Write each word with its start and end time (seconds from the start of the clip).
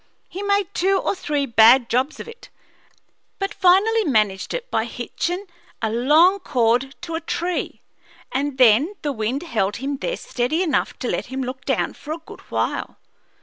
He 0.27 0.41
made 0.41 0.73
two 0.73 0.97
or 0.97 1.13
three 1.13 1.45
bad 1.45 1.87
jobs 1.87 2.19
of 2.19 2.27
it, 2.27 2.49
but 3.37 3.53
finally 3.53 4.03
managed 4.03 4.51
it 4.51 4.71
by 4.71 4.85
hitchin' 4.85 5.45
a 5.79 5.91
long 5.91 6.39
cord 6.39 6.95
to 7.01 7.13
a 7.13 7.21
tree, 7.21 7.81
and 8.31 8.57
then 8.57 8.95
the 9.03 9.11
wind 9.11 9.43
held 9.43 9.75
him 9.75 9.97
there 9.97 10.17
steady 10.17 10.63
enough 10.63 10.97
to 10.97 11.07
let 11.07 11.27
him 11.27 11.43
look 11.43 11.65
down 11.65 11.93
for 11.93 12.13
a 12.13 12.17
good 12.17 12.41
while." 12.49 12.97